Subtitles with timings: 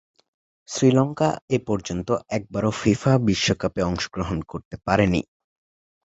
[0.69, 5.21] শ্রীলঙ্কা এপর্যন্ত একবারও ফিফা বিশ্বকাপে অংশগ্রহণ করতে পারেনি।